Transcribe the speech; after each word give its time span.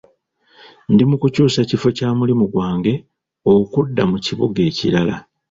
Ndi 0.93 1.03
mu 1.09 1.15
kukyusa 1.21 1.59
kifo 1.69 1.87
kya 1.97 2.09
mulimu 2.17 2.45
gwange 2.53 2.93
okudda 3.53 4.03
mu 4.11 4.17
kibuga 4.25 4.59
ekirala. 4.69 5.15